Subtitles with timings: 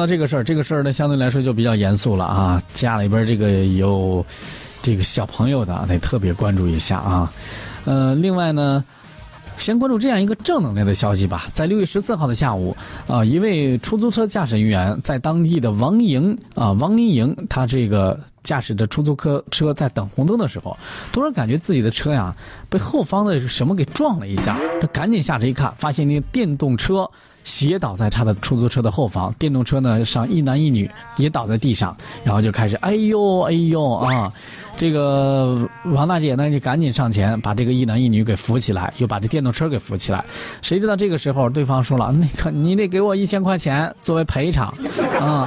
[0.00, 2.62] 那这个事儿，这个事儿呢，相对来说就比较严肃了啊。
[2.72, 4.24] 家里边这个有
[4.80, 7.32] 这个小朋友的，得特别关注一下啊。
[7.84, 8.82] 呃，另外呢。
[9.60, 11.46] 先关注这样一个正能量的消息吧。
[11.52, 12.74] 在六月十四号的下午，
[13.06, 20.76] 啊，一位出租车驾驶人员在当地的王营啊王林营，他这个驾驶着出租车车在等红灯的时候，
[21.12, 22.34] 突然感觉自己的车呀
[22.68, 27.08] 被后方的什么给撞了一下，他赶紧下车一看，发现那电动车
[27.44, 31.94] 斜倒在他的出租车的后方，电动车呢上一男一女也倒在地上，
[32.24, 34.32] 然后就开始哎呦哎呦啊。
[34.80, 40.24] 这个王大姐呢，就赶紧上前把这个一男一女给扶起来，又把这电动车给扶起来。
[40.62, 44.72] 谁知道这个时候对方说了：“那个你得给我一千块钱作为赔偿。”
[45.20, 45.46] 啊，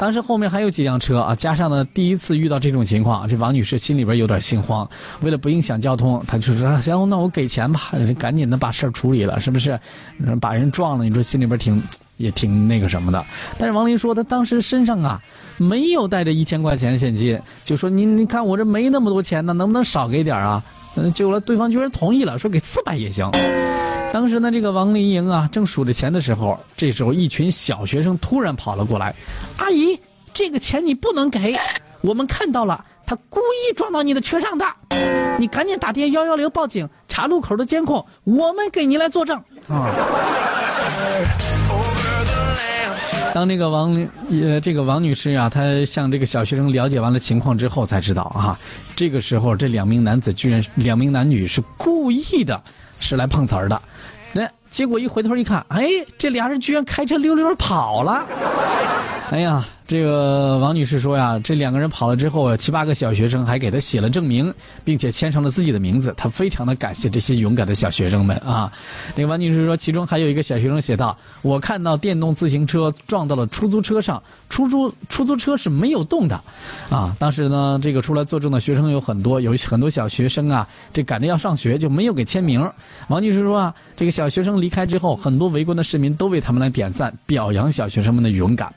[0.00, 4.88] 当时后面还有几辆车啊，加上呢第一次遇到这种情况，这王女士心里边有点心慌。
[5.20, 9.78] 为了不影响交通，她就说：“行，那我给钱吧，赶紧的把事儿处理了，是不是？
[10.42, 11.80] 把人撞了，你说心里边挺
[12.16, 13.24] 也挺那个什么的。”
[13.58, 15.20] 但是王林说，他当时身上啊。
[15.58, 20.60] 没有带着一千块钱现金，就说你你看我这没那么多钱呢，能不能少给点啊？
[20.96, 23.30] 嗯，结果对方居然同意了，说给四百也行。
[24.12, 29.14] 当时呢，这个王林莹啊正数着钱的时候，这时候一群小学生突然跑了过来，
[29.58, 29.96] 阿姨，
[30.32, 31.54] 这个钱你不能给，
[32.00, 34.64] 我们看到了，他故意撞到你的车上的，
[35.38, 39.36] 你赶紧打电幺幺零报警，查路口的监控，我们给您来作证
[39.68, 39.92] 啊。
[43.34, 48.58] 当那个王呃这个王女士啊，她向这个小学生了解完了情况之后，才知道啊，
[48.94, 52.62] 这个时候这两名男子居然两名男女是故意的，
[53.00, 53.82] 是来碰瓷儿的，
[54.32, 55.86] 那结果一回头一看，哎，
[56.18, 58.24] 这俩人居然开车溜溜跑了，
[59.30, 59.64] 哎呀。
[59.92, 64.50] 这个王女士说呀，这两个人跑了之后，七八个小学生还给她写了证明，
[64.84, 66.14] 并且签上了自己的名字。
[66.16, 68.72] 她非常的感谢这些勇敢的小学生们啊。
[69.14, 76.40] 那个王女士说，其中还有一个小学生写道：“我看到电动自行车撞到了出租车上，出租出租车是没有动的，
[76.88, 82.66] 啊，当时呢，这个出来作证的学生有很多，有很多小学生啊，这赶着要上学就没有给签名。
[83.08, 88.72] 王女士说啊，这个小学生离开之后，很多围观的市民都为他们来点赞，表扬小学生们的勇敢。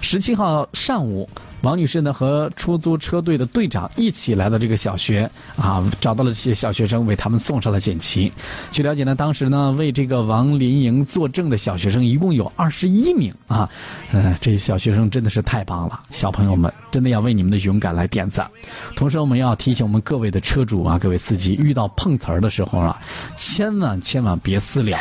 [0.00, 1.28] 十七号上午，
[1.62, 8.32] 王女士呢和出租车队的队长一起来到这个小学啊，找到了这些小学生，为他们送上了锦旗。
[8.70, 13.68] 据了解呢，当时呢为这个王林莹作证的小学生一共有二十一名啊，
[14.12, 18.48] 呃，这些小学生真的是太棒了，小朋友们真的要为你们的勇敢来点赞。
[18.94, 23.00] 同时，我们要提醒我们各位的车主啊，各位司机，遇到碰瓷儿的时候啊，
[23.36, 24.96] 千万千万别私了。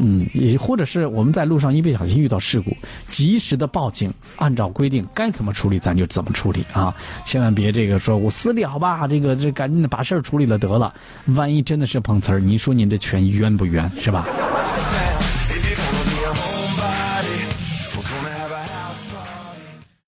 [0.00, 2.76] 嗯，也或者是我们在路上一不小心遇到事故，
[3.10, 6.94] 及时的报警，按照规定该怎么处理咱就怎么处理啊！
[7.26, 10.92] 千万别这个说我私了吧，这个这赶紧的把事儿处理了得了，
[11.34, 14.26] 万一真的是碰瓷儿，您说您这钱冤不冤是吧？